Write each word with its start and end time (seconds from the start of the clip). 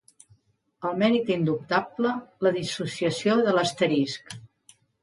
El 0.89 0.95
mèrit 1.03 1.29
indubtable, 1.35 2.15
la 2.47 2.55
dissociació 2.59 3.39
d'asterisc. 3.51 4.41